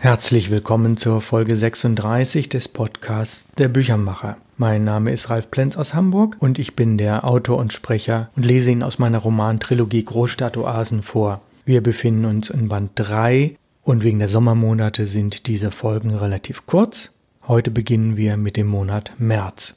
Herzlich 0.00 0.52
willkommen 0.52 0.96
zur 0.96 1.20
Folge 1.20 1.56
36 1.56 2.48
des 2.48 2.68
Podcasts 2.68 3.48
Der 3.58 3.66
Büchermacher. 3.66 4.36
Mein 4.56 4.84
Name 4.84 5.10
ist 5.10 5.28
Ralf 5.28 5.50
Plenz 5.50 5.76
aus 5.76 5.92
Hamburg 5.92 6.36
und 6.38 6.60
ich 6.60 6.76
bin 6.76 6.98
der 6.98 7.24
Autor 7.24 7.58
und 7.58 7.72
Sprecher 7.72 8.30
und 8.36 8.44
lese 8.46 8.70
Ihnen 8.70 8.84
aus 8.84 9.00
meiner 9.00 9.18
Romantrilogie 9.18 10.04
Großstadtoasen 10.04 11.02
vor. 11.02 11.40
Wir 11.64 11.82
befinden 11.82 12.26
uns 12.26 12.48
in 12.48 12.68
Band 12.68 12.92
3 12.94 13.56
und 13.82 14.04
wegen 14.04 14.20
der 14.20 14.28
Sommermonate 14.28 15.04
sind 15.04 15.48
diese 15.48 15.72
Folgen 15.72 16.14
relativ 16.14 16.64
kurz. 16.64 17.10
Heute 17.48 17.72
beginnen 17.72 18.16
wir 18.16 18.36
mit 18.36 18.56
dem 18.56 18.68
Monat 18.68 19.10
März. 19.18 19.74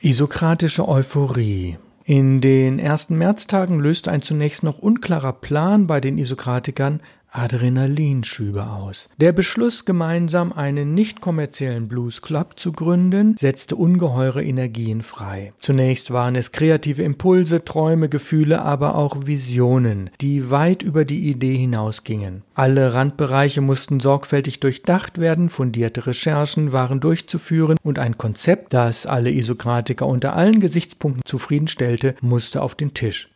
Isokratische 0.00 0.86
Euphorie. 0.86 1.78
In 2.04 2.40
den 2.40 2.78
ersten 2.78 3.18
Märztagen 3.18 3.80
löste 3.80 4.12
ein 4.12 4.22
zunächst 4.22 4.62
noch 4.62 4.78
unklarer 4.78 5.32
Plan 5.32 5.88
bei 5.88 6.00
den 6.00 6.16
Isokratikern 6.16 7.00
Adrenalinschübe 7.34 8.66
aus. 8.68 9.08
Der 9.18 9.32
Beschluss, 9.32 9.84
gemeinsam 9.84 10.52
einen 10.52 10.94
nicht 10.94 11.20
kommerziellen 11.20 11.88
Blues 11.88 12.22
Club 12.22 12.58
zu 12.58 12.72
gründen, 12.72 13.36
setzte 13.36 13.76
ungeheure 13.76 14.42
Energien 14.42 15.02
frei. 15.02 15.52
Zunächst 15.58 16.12
waren 16.12 16.36
es 16.36 16.52
kreative 16.52 17.02
Impulse, 17.02 17.64
Träume, 17.64 18.08
Gefühle, 18.08 18.62
aber 18.62 18.94
auch 18.94 19.26
Visionen, 19.26 20.10
die 20.20 20.50
weit 20.50 20.82
über 20.82 21.04
die 21.04 21.28
Idee 21.28 21.56
hinausgingen. 21.56 22.42
Alle 22.54 22.94
Randbereiche 22.94 23.60
mussten 23.60 23.98
sorgfältig 23.98 24.60
durchdacht 24.60 25.18
werden, 25.18 25.48
fundierte 25.48 26.06
Recherchen 26.06 26.72
waren 26.72 27.00
durchzuführen 27.00 27.76
und 27.82 27.98
ein 27.98 28.16
Konzept, 28.16 28.72
das 28.72 29.06
alle 29.06 29.30
Isokratiker 29.30 30.06
unter 30.06 30.36
allen 30.36 30.60
Gesichtspunkten 30.60 31.22
zufriedenstellte, 31.26 32.14
musste 32.20 32.62
auf 32.62 32.74
den 32.76 32.94
Tisch. 32.94 33.33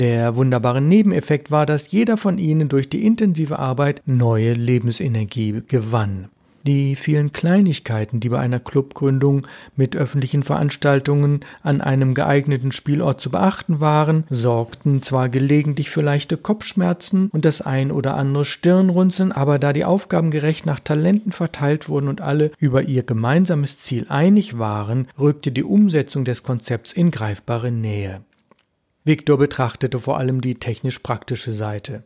Der 0.00 0.36
wunderbare 0.36 0.80
Nebeneffekt 0.80 1.50
war, 1.50 1.66
dass 1.66 1.90
jeder 1.90 2.16
von 2.16 2.38
ihnen 2.38 2.68
durch 2.68 2.88
die 2.88 3.04
intensive 3.04 3.58
Arbeit 3.58 4.00
neue 4.06 4.52
Lebensenergie 4.52 5.62
gewann. 5.66 6.28
Die 6.68 6.94
vielen 6.94 7.32
Kleinigkeiten, 7.32 8.20
die 8.20 8.28
bei 8.28 8.38
einer 8.38 8.60
Clubgründung 8.60 9.48
mit 9.74 9.96
öffentlichen 9.96 10.44
Veranstaltungen 10.44 11.40
an 11.64 11.80
einem 11.80 12.14
geeigneten 12.14 12.70
Spielort 12.70 13.20
zu 13.20 13.30
beachten 13.30 13.80
waren, 13.80 14.22
sorgten 14.30 15.02
zwar 15.02 15.28
gelegentlich 15.28 15.90
für 15.90 16.02
leichte 16.02 16.36
Kopfschmerzen 16.36 17.28
und 17.32 17.44
das 17.44 17.60
ein 17.60 17.90
oder 17.90 18.14
andere 18.14 18.44
Stirnrunzeln, 18.44 19.32
aber 19.32 19.58
da 19.58 19.72
die 19.72 19.84
Aufgaben 19.84 20.30
gerecht 20.30 20.64
nach 20.64 20.78
Talenten 20.78 21.32
verteilt 21.32 21.88
wurden 21.88 22.06
und 22.06 22.20
alle 22.20 22.52
über 22.60 22.84
ihr 22.84 23.02
gemeinsames 23.02 23.80
Ziel 23.80 24.06
einig 24.08 24.60
waren, 24.60 25.08
rückte 25.18 25.50
die 25.50 25.64
Umsetzung 25.64 26.24
des 26.24 26.44
Konzepts 26.44 26.92
in 26.92 27.10
greifbare 27.10 27.72
Nähe. 27.72 28.20
Victor 29.08 29.38
betrachtete 29.38 30.00
vor 30.00 30.18
allem 30.18 30.42
die 30.42 30.56
technisch-praktische 30.56 31.54
Seite. 31.54 32.04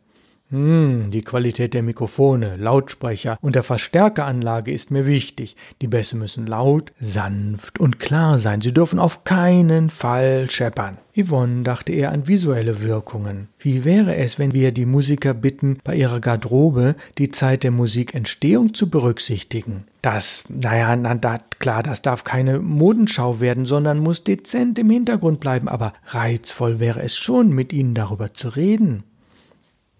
Hm, 0.53 1.09
die 1.09 1.23
Qualität 1.23 1.73
der 1.73 1.81
Mikrofone, 1.81 2.57
Lautsprecher 2.57 3.39
und 3.41 3.55
der 3.55 3.63
Verstärkeranlage 3.63 4.71
ist 4.71 4.91
mir 4.91 5.07
wichtig. 5.07 5.55
Die 5.81 5.87
Bässe 5.87 6.15
müssen 6.15 6.45
laut, 6.45 6.93
sanft 6.99 7.79
und 7.79 7.97
klar 7.97 8.37
sein. 8.37 8.61
Sie 8.61 8.71
dürfen 8.71 8.99
auf 8.99 9.23
keinen 9.23 9.89
Fall 9.89 10.51
scheppern. 10.51 10.99
Yvonne 11.17 11.63
dachte 11.63 11.91
eher 11.91 12.11
an 12.11 12.27
visuelle 12.27 12.83
Wirkungen. 12.83 13.47
Wie 13.57 13.83
wäre 13.83 14.15
es, 14.15 14.37
wenn 14.37 14.53
wir 14.53 14.71
die 14.71 14.85
Musiker 14.85 15.33
bitten, 15.33 15.79
bei 15.83 15.95
ihrer 15.95 16.19
Garderobe 16.19 16.97
die 17.17 17.31
Zeit 17.31 17.63
der 17.63 17.71
Musikentstehung 17.71 18.75
zu 18.75 18.91
berücksichtigen? 18.91 19.85
Das, 20.03 20.43
naja, 20.49 20.95
na, 20.95 21.15
da, 21.15 21.39
klar, 21.57 21.81
das 21.81 22.03
darf 22.03 22.23
keine 22.23 22.59
Modenschau 22.59 23.39
werden, 23.39 23.65
sondern 23.65 23.97
muss 23.97 24.23
dezent 24.23 24.77
im 24.77 24.91
Hintergrund 24.91 25.39
bleiben, 25.39 25.67
aber 25.67 25.93
reizvoll 26.05 26.79
wäre 26.79 27.01
es 27.01 27.17
schon, 27.17 27.49
mit 27.49 27.73
ihnen 27.73 27.95
darüber 27.95 28.35
zu 28.35 28.49
reden. 28.49 29.03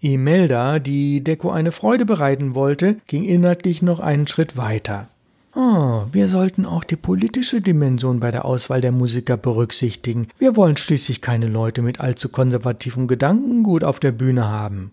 Imelda, 0.04 0.80
die 0.80 1.24
Deko 1.24 1.50
eine 1.50 1.72
Freude 1.72 2.04
bereiten 2.04 2.54
wollte, 2.54 2.96
ging 3.06 3.24
inhaltlich 3.24 3.80
noch 3.80 4.00
einen 4.00 4.26
Schritt 4.26 4.58
weiter. 4.58 5.08
Oh, 5.56 6.02
wir 6.12 6.28
sollten 6.28 6.66
auch 6.66 6.84
die 6.84 6.96
politische 6.96 7.62
Dimension 7.62 8.20
bei 8.20 8.30
der 8.30 8.44
Auswahl 8.44 8.82
der 8.82 8.92
Musiker 8.92 9.38
berücksichtigen. 9.38 10.28
Wir 10.38 10.56
wollen 10.56 10.76
schließlich 10.76 11.22
keine 11.22 11.46
Leute 11.46 11.80
mit 11.80 12.00
allzu 12.00 12.28
konservativem 12.28 13.06
Gedankengut 13.06 13.82
auf 13.82 13.98
der 13.98 14.12
Bühne 14.12 14.46
haben. 14.46 14.92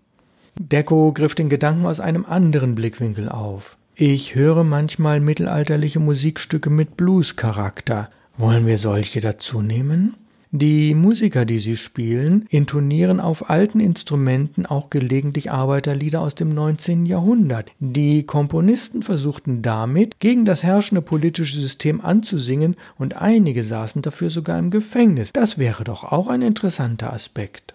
Deko 0.57 1.11
griff 1.11 1.35
den 1.35 1.49
Gedanken 1.49 1.88
aus 1.88 1.99
einem 1.99 2.25
anderen 2.25 2.75
Blickwinkel 2.75 3.28
auf. 3.28 3.75
Ich 3.95 4.35
höre 4.35 4.63
manchmal 4.63 5.19
mittelalterliche 5.19 5.99
Musikstücke 5.99 6.69
mit 6.69 6.95
Blues-Charakter. 6.95 8.09
Wollen 8.38 8.66
wir 8.66 8.78
solche 8.78 9.19
dazu 9.19 9.61
nehmen? 9.61 10.16
Die 10.53 10.94
Musiker, 10.95 11.45
die 11.45 11.59
sie 11.59 11.78
spielen, 11.78 12.45
intonieren 12.50 13.22
auf 13.22 13.50
alten 13.50 13.79
Instrumenten 13.79 14.66
auch 14.66 14.89
gelegentlich 14.89 15.50
Arbeiterlieder 15.50 16.19
aus 16.19 16.35
dem 16.35 16.53
19. 16.53 17.06
Jahrhundert. 17.06 17.72
Die 17.79 18.23
Komponisten 18.23 19.01
versuchten 19.01 19.61
damit, 19.61 20.19
gegen 20.19 20.44
das 20.44 20.61
herrschende 20.61 21.01
politische 21.01 21.57
System 21.57 22.01
anzusingen 22.01 22.75
und 22.97 23.16
einige 23.16 23.63
saßen 23.63 24.01
dafür 24.01 24.29
sogar 24.29 24.59
im 24.59 24.72
Gefängnis. 24.72 25.31
Das 25.31 25.57
wäre 25.57 25.85
doch 25.85 26.03
auch 26.03 26.28
ein 26.28 26.41
interessanter 26.41 27.13
Aspekt. 27.13 27.73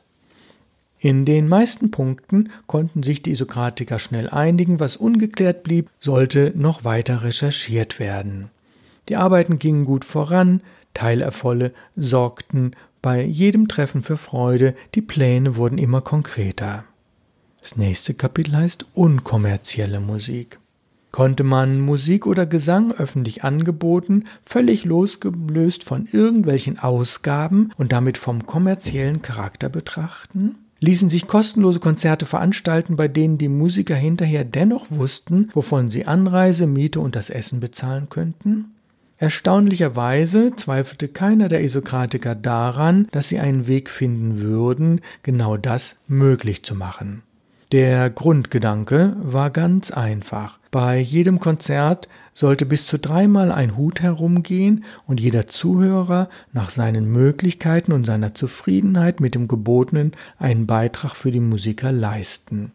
In 0.98 1.24
den 1.24 1.48
meisten 1.48 1.90
Punkten 1.90 2.50
konnten 2.66 3.02
sich 3.02 3.22
die 3.22 3.30
Isokratiker 3.30 3.98
schnell 3.98 4.28
einigen, 4.28 4.80
was 4.80 4.96
ungeklärt 4.96 5.62
blieb, 5.62 5.88
sollte 5.98 6.52
noch 6.54 6.84
weiter 6.84 7.22
recherchiert 7.22 7.98
werden. 7.98 8.50
Die 9.08 9.16
Arbeiten 9.16 9.58
gingen 9.58 9.86
gut 9.86 10.04
voran, 10.04 10.60
Teilerfolge 10.96 11.72
sorgten 11.94 12.72
bei 13.02 13.22
jedem 13.22 13.68
Treffen 13.68 14.02
für 14.02 14.16
Freude, 14.16 14.74
die 14.94 15.02
Pläne 15.02 15.56
wurden 15.56 15.78
immer 15.78 16.00
konkreter. 16.00 16.84
Das 17.60 17.76
nächste 17.76 18.14
Kapitel 18.14 18.56
heißt 18.56 18.86
unkommerzielle 18.94 20.00
Musik. 20.00 20.58
Konnte 21.12 21.44
man 21.44 21.80
Musik 21.80 22.26
oder 22.26 22.46
Gesang 22.46 22.92
öffentlich 22.92 23.44
angeboten, 23.44 24.24
völlig 24.44 24.84
losgelöst 24.84 25.84
von 25.84 26.08
irgendwelchen 26.10 26.78
Ausgaben 26.78 27.72
und 27.76 27.92
damit 27.92 28.18
vom 28.18 28.46
kommerziellen 28.46 29.22
Charakter 29.22 29.68
betrachten? 29.68 30.56
ließen 30.80 31.08
sich 31.08 31.26
kostenlose 31.26 31.80
Konzerte 31.80 32.26
veranstalten, 32.26 32.96
bei 32.96 33.08
denen 33.08 33.38
die 33.38 33.48
Musiker 33.48 33.94
hinterher 33.94 34.44
dennoch 34.44 34.86
wussten, 34.90 35.50
wovon 35.54 35.90
sie 35.90 36.06
Anreise, 36.06 36.66
Miete 36.66 37.00
und 37.00 37.16
das 37.16 37.30
Essen 37.30 37.60
bezahlen 37.60 38.08
könnten? 38.08 38.75
Erstaunlicherweise 39.18 40.52
zweifelte 40.56 41.08
keiner 41.08 41.48
der 41.48 41.62
Isokratiker 41.62 42.34
daran, 42.34 43.08
dass 43.12 43.28
sie 43.28 43.38
einen 43.38 43.66
Weg 43.66 43.88
finden 43.88 44.40
würden, 44.40 45.00
genau 45.22 45.56
das 45.56 45.96
möglich 46.06 46.62
zu 46.64 46.74
machen. 46.74 47.22
Der 47.72 48.10
Grundgedanke 48.10 49.16
war 49.18 49.50
ganz 49.50 49.90
einfach. 49.90 50.58
Bei 50.70 50.98
jedem 50.98 51.40
Konzert 51.40 52.08
sollte 52.34 52.66
bis 52.66 52.86
zu 52.86 52.98
dreimal 52.98 53.50
ein 53.50 53.76
Hut 53.76 54.02
herumgehen 54.02 54.84
und 55.06 55.18
jeder 55.18 55.48
Zuhörer 55.48 56.28
nach 56.52 56.70
seinen 56.70 57.10
Möglichkeiten 57.10 57.92
und 57.92 58.04
seiner 58.04 58.34
Zufriedenheit 58.34 59.20
mit 59.20 59.34
dem 59.34 59.48
Gebotenen 59.48 60.12
einen 60.38 60.66
Beitrag 60.66 61.16
für 61.16 61.32
die 61.32 61.40
Musiker 61.40 61.90
leisten. 61.90 62.70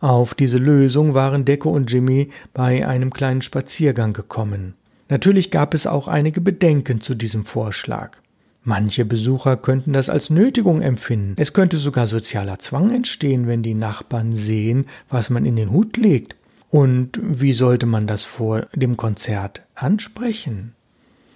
Auf 0.00 0.34
diese 0.34 0.58
Lösung 0.58 1.12
waren 1.12 1.44
Deko 1.44 1.70
und 1.70 1.92
Jimmy 1.92 2.30
bei 2.54 2.88
einem 2.88 3.12
kleinen 3.12 3.42
Spaziergang 3.42 4.14
gekommen. 4.14 4.74
Natürlich 5.10 5.50
gab 5.50 5.74
es 5.74 5.86
auch 5.86 6.08
einige 6.08 6.40
Bedenken 6.40 7.00
zu 7.00 7.14
diesem 7.14 7.44
Vorschlag. 7.44 8.16
Manche 8.62 9.04
Besucher 9.04 9.56
könnten 9.56 9.92
das 9.92 10.08
als 10.08 10.30
Nötigung 10.30 10.82
empfinden. 10.82 11.34
Es 11.36 11.52
könnte 11.52 11.78
sogar 11.78 12.06
sozialer 12.06 12.58
Zwang 12.58 12.94
entstehen, 12.94 13.46
wenn 13.46 13.62
die 13.62 13.74
Nachbarn 13.74 14.34
sehen, 14.34 14.86
was 15.08 15.30
man 15.30 15.44
in 15.44 15.56
den 15.56 15.70
Hut 15.70 15.96
legt. 15.96 16.36
Und 16.70 17.18
wie 17.20 17.52
sollte 17.52 17.86
man 17.86 18.06
das 18.06 18.22
vor 18.22 18.66
dem 18.74 18.96
Konzert 18.96 19.62
ansprechen? 19.74 20.74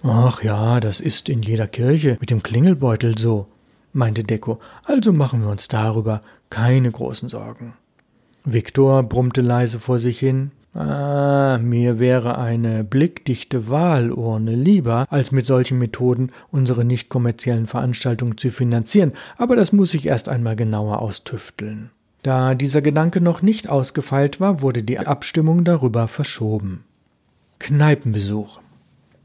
Ach 0.03 0.43
ja, 0.43 0.79
das 0.79 0.99
ist 0.99 1.29
in 1.29 1.41
jeder 1.41 1.67
Kirche 1.67 2.17
mit 2.19 2.29
dem 2.29 2.43
Klingelbeutel 2.43 3.17
so, 3.17 3.47
meinte 3.91 4.23
Deko, 4.23 4.59
also 4.83 5.11
machen 5.11 5.41
wir 5.41 5.49
uns 5.49 5.67
darüber 5.67 6.21
keine 6.49 6.91
großen 6.91 7.27
Sorgen. 7.27 7.73
Viktor 8.45 9.01
brummte 9.03 9.41
leise 9.41 9.79
vor 9.79 9.97
sich 9.97 10.19
hin. 10.19 10.51
Ah, 10.75 11.57
mir 11.61 11.99
wäre 11.99 12.37
eine 12.37 12.83
blickdichte 12.83 13.69
Wahlurne 13.69 14.55
lieber, 14.55 15.05
als 15.09 15.31
mit 15.31 15.45
solchen 15.45 15.79
Methoden 15.79 16.31
unsere 16.51 16.83
nicht 16.83 17.07
kommerziellen 17.07 17.65
Veranstaltungen 17.65 18.37
zu 18.37 18.49
finanzieren, 18.49 19.13
aber 19.37 19.55
das 19.55 19.71
muss 19.71 19.93
ich 19.93 20.05
erst 20.05 20.27
einmal 20.27 20.57
genauer 20.57 20.99
austüfteln. 20.99 21.91
Da 22.23 22.55
dieser 22.55 22.81
Gedanke 22.81 23.21
noch 23.21 23.41
nicht 23.41 23.69
ausgefeilt 23.69 24.41
war, 24.41 24.61
wurde 24.61 24.83
die 24.83 24.99
Abstimmung 24.99 25.63
darüber 25.63 26.09
verschoben. 26.09 26.83
Kneipenbesuch 27.59 28.59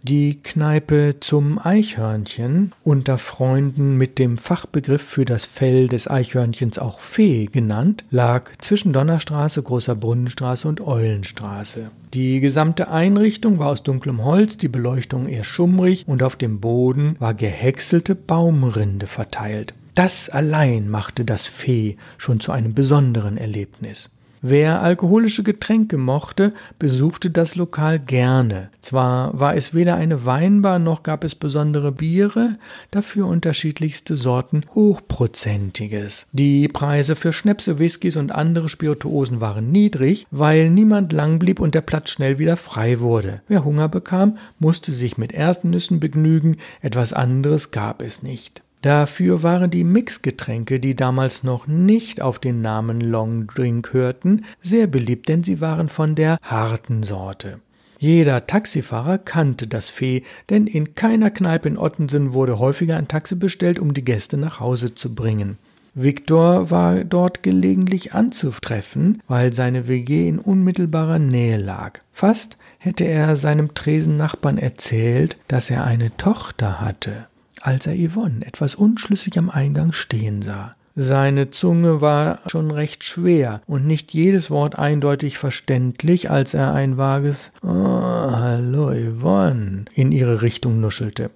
die 0.03 0.43
Kneipe 0.43 1.17
zum 1.21 1.59
Eichhörnchen, 1.59 2.73
unter 2.85 3.19
Freunden 3.19 3.97
mit 3.97 4.19
dem 4.19 4.39
Fachbegriff 4.39 5.03
für 5.03 5.25
das 5.25 5.45
Fell 5.45 5.89
des 5.89 6.09
Eichhörnchens 6.09 6.79
auch 6.79 7.01
Fee 7.01 7.47
genannt, 7.47 8.05
lag 8.11 8.51
zwischen 8.59 8.93
Donnerstraße, 8.93 9.63
Großer 9.63 9.95
Brunnenstraße 9.95 10.69
und 10.69 10.81
Eulenstraße. 10.81 11.91
Die 12.15 12.41
gesamte 12.41 12.91
Einrichtung 12.91 13.59
war 13.59 13.69
aus 13.69 13.83
dunklem 13.83 14.25
Holz, 14.25 14.57
die 14.57 14.69
Beleuchtung 14.69 15.27
eher 15.27 15.45
schummrig 15.45 16.05
und 16.09 16.23
auf 16.23 16.37
dem 16.37 16.61
Boden 16.61 17.17
war 17.19 17.35
gehäckselte 17.35 18.15
Baumrinde 18.15 19.07
verteilt. 19.07 19.75
Das 19.95 20.31
allein 20.31 20.89
machte 20.89 21.25
das 21.25 21.47
Fee 21.47 21.97
schon 22.17 22.41
zu 22.41 22.53
einem 22.53 22.75
besonderen 22.75 23.37
Erlebnis. 23.37 24.09
Wer 24.43 24.81
alkoholische 24.81 25.43
Getränke 25.43 25.99
mochte, 25.99 26.55
besuchte 26.79 27.31
das 27.31 27.57
Lokal 27.57 27.99
gerne. 27.99 28.71
Zwar 28.81 29.39
war 29.39 29.55
es 29.55 29.75
weder 29.75 29.97
eine 29.97 30.25
Weinbar 30.25 30.79
noch 30.79 31.03
gab 31.03 31.25
es 31.25 31.35
besondere 31.35 31.93
Biere, 31.93 32.57
dafür 32.91 33.27
unterschiedlichste 33.27 34.17
Sorten 34.17 34.63
Hochprozentiges. 34.75 36.27
Die 36.33 36.69
Preise 36.69 37.17
für 37.17 37.35
Schnäpse, 37.35 37.79
Whiskys 37.79 38.17
und 38.17 38.33
andere 38.33 38.71
Spirituosen 38.71 39.43
waren 39.43 39.71
niedrig, 39.71 40.27
weil 40.31 40.71
niemand 40.71 41.13
lang 41.13 41.39
blieb 41.39 41.61
und 41.61 41.75
der 41.75 41.83
Platz 41.83 42.11
schnell 42.11 42.39
wieder 42.39 42.57
frei 42.57 43.01
wurde. 43.01 43.43
Wer 43.47 43.65
Hunger 43.65 43.89
bekam, 43.89 44.39
musste 44.59 44.93
sich 44.93 45.19
mit 45.19 45.33
Erstnüssen 45.33 46.01
begnügen, 46.01 46.57
etwas 46.81 47.13
anderes 47.13 47.73
gab 47.73 48.01
es 48.01 48.23
nicht. 48.23 48.63
Dafür 48.83 49.43
waren 49.43 49.71
die 49.71 49.85
Mixgetränke, 49.85 50.81
die 50.81 50.97
damals 50.97 51.43
noch 51.43 51.67
nicht 51.67 52.23
auf 52.23 52.39
den 52.39 52.63
Namen 52.63 53.03
Long 53.03 53.47
Drink 53.49 53.93
hörten, 53.93 54.47
sehr 54.63 54.87
beliebt, 54.87 55.29
denn 55.29 55.45
sie 55.45 55.61
waren 55.61 55.91
von 55.91 56.15
der 56.15 56.39
harten 56.43 57.03
Sorte. 57.03 57.61
Jeder 57.99 58.47
Taxifahrer 58.47 59.19
kannte 59.19 59.67
das 59.67 59.91
Fee, 59.91 60.23
denn 60.49 60.67
in 60.67 60.95
keiner 60.95 61.31
Kneipe 61.31 61.69
in 61.69 61.77
Ottensen 61.77 62.33
wurde 62.33 62.59
häufiger 62.59 62.97
ein 62.97 63.09
Taxi 63.09 63.35
bestellt, 63.35 63.79
um 63.79 63.93
die 63.93 64.05
Gäste 64.05 64.39
nach 64.39 64.61
Hause 64.61 64.95
zu 64.95 65.15
bringen. 65.15 65.59
Viktor 65.93 66.71
war 66.71 67.05
dort 67.05 67.43
gelegentlich 67.43 68.15
anzutreffen, 68.15 69.23
weil 69.29 69.53
seine 69.53 69.89
WG 69.89 70.27
in 70.27 70.39
unmittelbarer 70.39 71.19
Nähe 71.19 71.59
lag. 71.59 72.01
Fast 72.13 72.57
hätte 72.79 73.05
er 73.05 73.37
seinem 73.37 73.75
Tresennachbarn 73.75 74.57
erzählt, 74.57 75.37
dass 75.49 75.69
er 75.69 75.85
eine 75.85 76.17
Tochter 76.17 76.81
hatte 76.81 77.27
als 77.61 77.87
er 77.87 77.95
Yvonne 77.95 78.45
etwas 78.47 78.75
unschlüssig 78.75 79.39
am 79.39 79.51
Eingang 79.51 79.93
stehen 79.93 80.43
sah. 80.43 80.75
Seine 80.97 81.51
Zunge 81.51 82.01
war 82.01 82.41
schon 82.49 82.71
recht 82.71 83.05
schwer 83.05 83.63
und 83.67 83.87
nicht 83.87 84.13
jedes 84.13 84.51
Wort 84.51 84.79
eindeutig 84.79 85.39
verständlich, 85.39 86.31
als 86.31 86.53
er 86.53 86.75
ein 86.75 86.97
vages 86.97 87.53
oh, 87.63 87.69
Hallo 87.69 88.93
Yvonne 88.93 89.85
in 89.95 90.13
ihre 90.13 90.43
Richtung 90.43 90.81
nuschelte. 90.81 91.31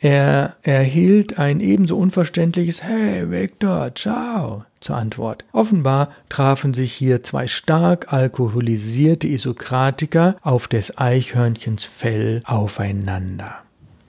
Er 0.00 0.56
erhielt 0.62 1.38
ein 1.38 1.60
ebenso 1.60 1.98
unverständliches 1.98 2.82
Hey 2.82 3.30
Victor, 3.30 3.94
ciao 3.94 4.64
zur 4.80 4.96
Antwort. 4.96 5.44
Offenbar 5.52 6.10
trafen 6.28 6.72
sich 6.72 6.92
hier 6.92 7.22
zwei 7.22 7.46
stark 7.46 8.12
alkoholisierte 8.12 9.28
Isokratiker 9.28 10.36
auf 10.40 10.68
des 10.68 10.96
Eichhörnchens 10.96 11.84
Fell 11.84 12.42
aufeinander. 12.46 13.58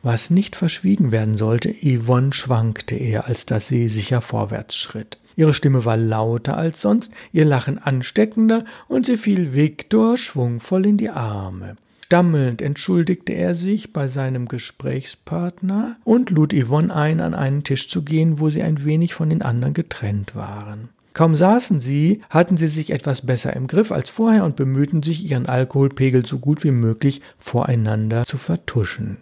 Was 0.03 0.30
nicht 0.30 0.56
verschwiegen 0.56 1.12
werden 1.12 1.38
sollte, 1.38 1.74
Yvonne 1.74 2.33
schwankte 2.33 2.95
eher, 2.95 3.27
als 3.27 3.45
dass 3.45 3.68
sie 3.68 3.88
sicher 3.88 4.21
vorwärts 4.21 4.75
schritt. 4.75 5.18
Ihre 5.36 5.53
Stimme 5.53 5.86
war 5.86 5.98
lauter 5.98 6.57
als 6.57 6.81
sonst, 6.81 7.12
ihr 7.31 7.45
Lachen 7.45 7.77
ansteckender, 7.77 8.65
und 8.88 9.06
sie 9.06 9.18
fiel 9.18 9.53
Viktor 9.53 10.18
schwungvoll 10.18 10.86
in 10.86 10.98
die 10.98 11.09
Arme. 11.09 11.77
Stammelnd 12.06 12.62
entschuldigte 12.62 13.31
er 13.31 13.56
sich 13.56 13.94
bei 13.94 14.09
seinem 14.09 14.50
Gesprächspartner 14.50 15.95
und 16.04 16.30
lud 16.30 16.54
Yvonne 16.54 16.94
ein, 16.94 17.21
an 17.21 17.33
einen 17.33 17.63
Tisch 17.63 17.88
zu 17.88 18.01
gehen, 18.01 18.39
wo 18.39 18.50
sie 18.50 18.63
ein 18.63 18.83
wenig 18.83 19.13
von 19.13 19.30
den 19.30 19.42
anderen 19.42 19.74
getrennt 19.74 20.36
waren. 20.36 20.89
Kaum 21.13 21.36
saßen 21.36 21.80
sie, 21.80 22.21
hatten 22.30 22.57
sie 22.57 22.68
sich 22.68 22.89
etwas 22.89 23.25
besser 23.25 23.56
im 23.56 23.68
Griff 23.68 23.92
als 23.94 24.09
vorher 24.09 24.44
und 24.44 24.57
bemühten 24.57 25.04
sich, 25.04 25.30
ihren 25.30 25.45
Alkoholpegel 25.45 26.25
so 26.25 26.39
gut 26.39 26.63
wie 26.63 26.71
möglich 26.71 27.21
voreinander 27.39 28.25
zu 28.25 28.38
vertuschen. 28.38 29.18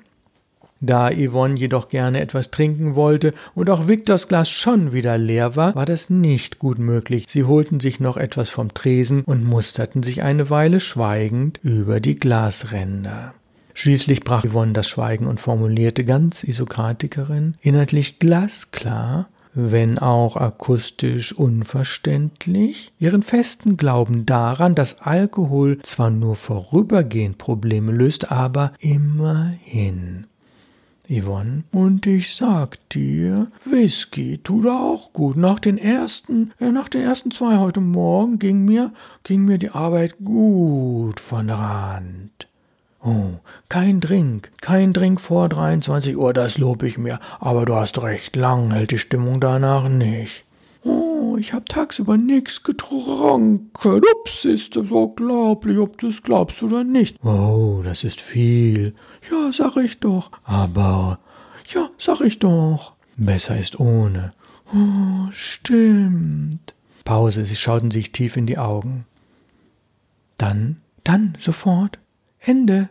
Da 0.81 1.09
Yvonne 1.11 1.55
jedoch 1.55 1.89
gerne 1.89 2.21
etwas 2.21 2.51
trinken 2.51 2.95
wollte 2.95 3.33
und 3.53 3.69
auch 3.69 3.87
Victors 3.87 4.27
Glas 4.27 4.49
schon 4.49 4.93
wieder 4.93 5.17
leer 5.17 5.55
war, 5.55 5.75
war 5.75 5.85
das 5.85 6.09
nicht 6.09 6.59
gut 6.59 6.79
möglich. 6.79 7.25
Sie 7.27 7.43
holten 7.43 7.79
sich 7.79 7.99
noch 7.99 8.15
etwas 8.15 8.49
vom 8.49 8.73
Tresen 8.73 9.23
und 9.23 9.43
musterten 9.43 10.03
sich 10.03 10.23
eine 10.23 10.49
Weile 10.49 10.79
schweigend 10.79 11.59
über 11.63 11.99
die 11.99 12.15
Glasränder. 12.15 13.33
Schließlich 13.73 14.21
brach 14.21 14.45
Yvonne 14.45 14.73
das 14.73 14.87
Schweigen 14.87 15.27
und 15.27 15.39
formulierte 15.39 16.03
ganz 16.03 16.43
Isokratikerin, 16.43 17.55
inhaltlich 17.61 18.19
glasklar, 18.19 19.29
wenn 19.53 19.99
auch 19.99 20.35
akustisch 20.35 21.33
unverständlich, 21.33 22.91
ihren 22.99 23.23
festen 23.23 23.77
Glauben 23.77 24.25
daran, 24.25 24.75
dass 24.75 25.01
Alkohol 25.01 25.79
zwar 25.81 26.09
nur 26.09 26.35
vorübergehend 26.35 27.37
Probleme 27.37 27.91
löst, 27.91 28.31
aber 28.31 28.73
immerhin. 28.79 30.28
Yvonne. 31.09 31.63
Und 31.71 32.05
ich 32.05 32.35
sag 32.35 32.77
dir, 32.89 33.47
Whisky 33.65 34.37
tut 34.37 34.67
auch 34.67 35.11
gut. 35.11 35.37
Nach 35.37 35.59
den 35.59 35.77
ersten, 35.77 36.53
äh, 36.59 36.71
nach 36.71 36.87
den 36.87 37.01
ersten 37.01 37.31
zwei 37.31 37.57
heute 37.57 37.81
Morgen 37.81 38.37
ging 38.37 38.63
mir, 38.63 38.93
ging 39.23 39.43
mir 39.43 39.57
die 39.57 39.71
Arbeit 39.71 40.17
gut 40.23 41.19
von 41.19 41.47
der 41.47 41.59
Hand. 41.59 42.47
Oh, 43.03 43.39
kein 43.69 44.01
Drink, 44.01 44.51
kein 44.61 44.91
Drink 44.93 45.21
vor 45.21 45.47
23 45.47 46.17
Uhr, 46.17 46.33
das 46.33 46.57
lob 46.57 46.83
ich 46.83 46.97
mir. 46.97 47.19
Aber 47.39 47.65
du 47.65 47.75
hast 47.75 48.01
recht, 48.01 48.35
lang 48.35 48.71
hält 48.71 48.91
die 48.91 48.97
Stimmung 48.97 49.39
danach 49.39 49.87
nicht. 49.87 50.43
Oh, 50.83 51.37
ich 51.39 51.53
hab 51.53 51.67
tagsüber 51.67 52.17
nix 52.17 52.63
getrunken. 52.63 53.69
Ups, 53.83 54.45
ist 54.45 54.75
das 54.75 54.91
unglaublich, 54.91 55.77
ob 55.77 55.97
du 55.97 56.07
es 56.07 56.23
glaubst 56.23 56.61
oder 56.61 56.83
nicht. 56.83 57.23
Oh, 57.23 57.81
das 57.83 58.03
ist 58.03 58.21
viel. 58.21 58.93
Ja, 59.49 59.53
sag 59.53 59.77
ich 59.77 59.99
doch. 59.99 60.29
Aber, 60.43 61.17
ja, 61.73 61.89
sag 61.97 62.21
ich 62.21 62.37
doch. 62.37 62.93
Besser 63.17 63.57
ist 63.57 63.79
ohne. 63.79 64.31
Oh, 64.71 65.31
stimmt. 65.31 66.75
Pause, 67.03 67.45
sie 67.45 67.55
schauten 67.55 67.89
sich 67.89 68.11
tief 68.11 68.37
in 68.37 68.45
die 68.45 68.59
Augen. 68.59 69.05
Dann, 70.37 70.77
dann, 71.03 71.35
sofort. 71.39 71.97
Ende. 72.39 72.89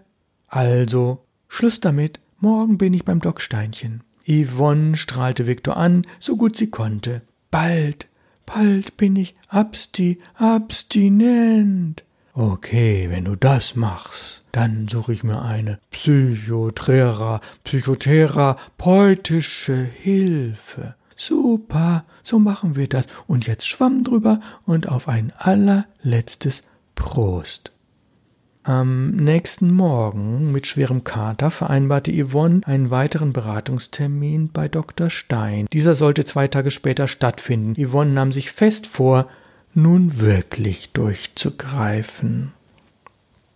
Also, 0.48 1.24
Schluss 1.46 1.78
damit. 1.78 2.18
Morgen 2.40 2.76
bin 2.76 2.92
ich 2.92 3.04
beim 3.04 3.20
Docksteinchen. 3.20 4.02
Yvonne 4.26 4.96
strahlte 4.96 5.46
Viktor 5.46 5.76
an, 5.76 6.06
so 6.18 6.36
gut 6.36 6.56
sie 6.56 6.70
konnte. 6.70 7.22
Bald, 7.52 8.08
bald 8.46 8.96
bin 8.96 9.14
ich 9.14 9.36
absti, 9.48 10.18
abstinent. 10.34 12.02
Okay, 12.40 13.08
wenn 13.10 13.24
du 13.24 13.34
das 13.34 13.74
machst, 13.74 14.44
dann 14.52 14.86
suche 14.86 15.12
ich 15.12 15.24
mir 15.24 15.42
eine 15.42 15.80
Psychothera, 15.90 17.40
psychotherapeutische 17.64 19.82
Hilfe. 19.82 20.94
Super, 21.16 22.04
so 22.22 22.38
machen 22.38 22.76
wir 22.76 22.86
das. 22.86 23.06
Und 23.26 23.48
jetzt 23.48 23.66
schwamm 23.66 24.04
drüber 24.04 24.38
und 24.64 24.88
auf 24.88 25.08
ein 25.08 25.32
allerletztes 25.36 26.62
Prost. 26.94 27.72
Am 28.62 29.16
nächsten 29.16 29.74
Morgen 29.74 30.52
mit 30.52 30.68
schwerem 30.68 31.02
Kater 31.02 31.50
vereinbarte 31.50 32.12
Yvonne 32.12 32.60
einen 32.66 32.90
weiteren 32.90 33.32
Beratungstermin 33.32 34.50
bei 34.52 34.68
Dr. 34.68 35.10
Stein. 35.10 35.66
Dieser 35.72 35.96
sollte 35.96 36.24
zwei 36.24 36.46
Tage 36.46 36.70
später 36.70 37.08
stattfinden. 37.08 37.74
Yvonne 37.84 38.12
nahm 38.12 38.30
sich 38.30 38.52
fest 38.52 38.86
vor, 38.86 39.26
nun 39.74 40.20
wirklich 40.20 40.90
durchzugreifen. 40.92 42.52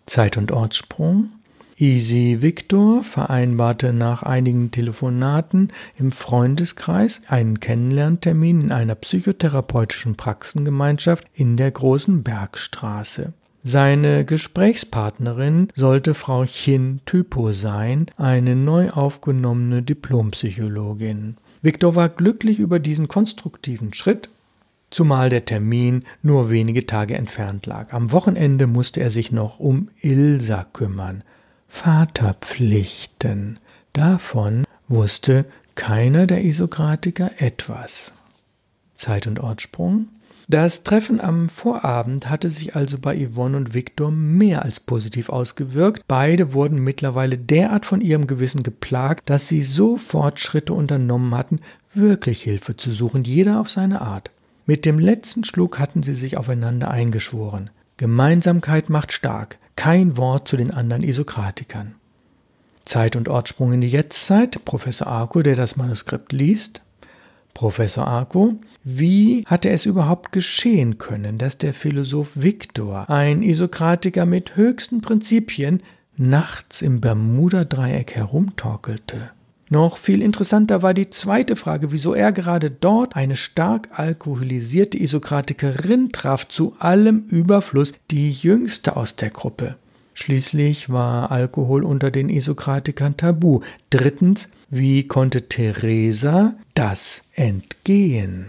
Zeit- 0.07 0.37
und 0.37 0.53
Ortssprung. 0.53 1.31
Easy 1.79 2.39
Victor 2.43 3.03
vereinbarte 3.03 3.93
nach 3.93 4.23
einigen 4.23 4.71
Telefonaten 4.71 5.73
im 5.99 6.13
Freundeskreis 6.13 7.23
einen 7.29 7.61
Kennenlerntermin 7.61 8.61
in 8.61 8.73
einer 8.73 8.95
psychotherapeutischen 8.95 10.17
Praxengemeinschaft 10.17 11.25
in 11.35 11.57
der 11.57 11.71
Großen 11.71 12.23
Bergstraße. 12.23 13.33
Seine 13.65 14.25
Gesprächspartnerin 14.25 15.69
sollte 15.75 16.15
Frau 16.15 16.45
Chin 16.45 17.01
Typo 17.07 17.53
sein, 17.53 18.07
eine 18.17 18.55
neu 18.55 18.91
aufgenommene 18.91 19.83
Diplompsychologin. 19.83 21.37
Victor 21.63 21.95
war 21.95 22.09
glücklich 22.09 22.59
über 22.59 22.81
diesen 22.81 23.07
konstruktiven 23.09 23.95
Schritt 23.95 24.29
zumal 24.93 25.31
der 25.31 25.45
Termin 25.45 26.05
nur 26.23 26.51
wenige 26.51 26.87
Tage 26.87 27.17
entfernt 27.17 27.67
lag. 27.67 27.93
Am 27.93 28.13
Wochenende 28.13 28.67
musste 28.67 29.01
er 29.01 29.11
sich 29.11 29.33
noch 29.33 29.59
um 29.59 29.89
Ilsa 30.01 30.67
kümmern. 30.73 31.25
Vaterpflichten. 31.69 33.59
Davon 33.93 34.65
wusste 34.89 35.47
keiner 35.75 36.27
der 36.27 36.45
Isokratiker 36.45 37.31
etwas. 37.39 38.13
Zeit- 38.95 39.27
und 39.27 39.41
Ortsprung. 39.41 40.09
Das 40.49 40.83
Treffen 40.83 41.21
am 41.21 41.49
Vorabend 41.49 42.29
hatte 42.29 42.51
sich 42.51 42.77
also 42.77 42.99
bei 42.99 43.17
Yvonne 43.27 43.57
und 43.57 43.75
Viktor 43.75 44.11
mehr 44.11 44.63
als 44.63 44.81
positiv 44.81 45.31
ausgewirkt. 45.31 46.03
Beide 46.07 46.53
wurden 46.53 46.85
mittlerweile 46.85 47.39
derart 47.39 47.87
von 47.87 48.01
ihrem 48.01 48.27
Gewissen 48.27 48.63
geplagt, 48.63 49.31
dass 49.31 49.49
sie 49.49 49.63
sofort 49.63 50.41
Schritte 50.41 50.75
unternommen 50.75 51.35
hatten, 51.35 51.61
wirklich 51.95 52.43
Hilfe 52.43 52.77
zu 52.77 52.93
suchen, 52.93 53.25
jeder 53.25 53.61
auf 53.61 53.71
seine 53.71 54.03
Art. 54.03 54.31
Mit 54.65 54.85
dem 54.85 54.99
letzten 54.99 55.45
Schluck 55.45 55.79
hatten 55.79 56.03
sie 56.03 56.15
sich 56.15 56.37
aufeinander 56.37 56.91
eingeschworen. 56.91 57.71
Gemeinsamkeit 57.97 58.91
macht 58.91 59.13
stark. 59.13 59.59
Kein 59.75 60.17
Wort 60.17 60.47
zu 60.47 60.57
den 60.57 60.71
anderen 60.71 61.03
Isokratikern. 61.03 61.95
Zeit- 62.85 63.17
und 63.17 63.29
Ortsprung 63.29 63.73
in 63.73 63.81
die 63.81 63.89
Jetztzeit. 63.89 64.65
Professor 64.65 65.07
Arco, 65.07 65.43
der 65.43 65.57
das 65.57 65.77
Manuskript 65.77 66.33
liest. 66.33 66.83
Professor 67.55 68.07
Arco, 68.07 68.55
wie 68.83 69.45
hatte 69.47 69.71
es 69.71 69.85
überhaupt 69.85 70.33
geschehen 70.33 70.99
können, 70.99 71.39
dass 71.39 71.59
der 71.59 71.75
Philosoph 71.75 72.31
Viktor, 72.35 73.11
ein 73.11 73.43
Isokratiker 73.43 74.27
mit 74.27 74.57
höchsten 74.57 75.01
Prinzipien, 75.01 75.83
nachts 76.17 76.83
im 76.83 77.01
Bermuda-Dreieck 77.01 78.15
herumtorkelte? 78.15 79.31
Noch 79.73 79.97
viel 79.97 80.21
interessanter 80.21 80.83
war 80.83 80.93
die 80.93 81.09
zweite 81.09 81.57
Frage, 81.57 81.93
wieso 81.93 82.13
er 82.13 82.31
gerade 82.31 82.71
dort 82.71 83.17
eine 83.17 83.37
stark 83.37 83.89
alkoholisierte 83.99 84.99
Isokratikerin 84.99 86.13
traf, 86.13 86.47
zu 86.47 86.75
allem 86.79 87.25
Überfluss 87.31 87.95
die 88.11 88.31
jüngste 88.33 88.99
aus 88.99 89.17
der 89.17 89.31
Gruppe. 89.31 89.77
Schließlich 90.13 90.91
war 90.91 91.31
Alkohol 91.31 91.85
unter 91.85 92.11
den 92.11 92.29
Isokratikern 92.29 93.17
tabu. 93.17 93.63
Drittens, 93.89 94.51
wie 94.69 95.09
konnte 95.09 95.49
Theresa 95.49 96.53
das 96.75 97.23
entgehen? 97.35 98.49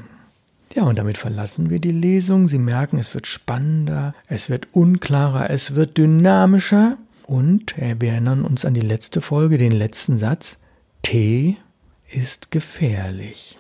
Ja, 0.76 0.84
und 0.84 0.98
damit 0.98 1.18
verlassen 1.18 1.70
wir 1.70 1.80
die 1.80 1.94
Lesung. 1.94 2.50
Sie 2.50 2.60
merken, 2.60 3.00
es 3.00 3.14
wird 3.14 3.28
spannender, 3.28 4.14
es 4.28 4.50
wird 4.50 4.68
unklarer, 4.74 5.50
es 5.52 5.74
wird 5.74 5.98
dynamischer. 5.98 6.98
Und 7.26 7.78
wir 7.78 8.12
erinnern 8.12 8.44
uns 8.44 8.66
an 8.66 8.74
die 8.74 8.82
letzte 8.82 9.22
Folge, 9.22 9.58
den 9.58 9.72
letzten 9.72 10.18
Satz. 10.18 10.58
Tee 11.04 11.58
ist 12.10 12.50
gefährlich. 12.50 13.60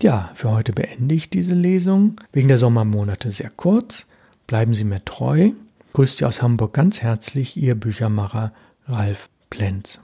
Ja, 0.00 0.30
für 0.34 0.50
heute 0.50 0.72
beende 0.72 1.14
ich 1.14 1.30
diese 1.30 1.54
Lesung. 1.54 2.20
Wegen 2.32 2.48
der 2.48 2.58
Sommermonate 2.58 3.32
sehr 3.32 3.50
kurz. 3.50 4.06
Bleiben 4.46 4.74
Sie 4.74 4.84
mir 4.84 5.04
treu. 5.04 5.50
Grüßt 5.94 6.18
Sie 6.18 6.24
aus 6.24 6.42
Hamburg 6.42 6.74
ganz 6.74 7.02
herzlich, 7.02 7.56
Ihr 7.56 7.74
Büchermacher 7.74 8.52
Ralf 8.86 9.28
Plenz. 9.50 9.98